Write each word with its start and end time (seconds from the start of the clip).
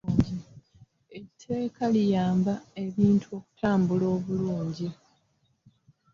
Etteeka 1.19 1.83
liyamba 1.93 2.53
ebintu 2.83 3.27
okutambula 3.39 4.05
obulungi. 4.17 4.87